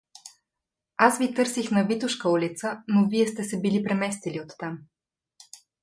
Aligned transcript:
Аз 0.97 1.17
ви 1.17 1.33
търсих 1.33 1.71
на 1.71 1.83
Витошка 1.83 2.29
улица, 2.29 2.83
но 2.87 3.07
вие 3.09 3.27
сте 3.27 3.43
се 3.43 3.61
били 3.61 3.83
преместили 3.83 4.41
оттам. 4.41 4.79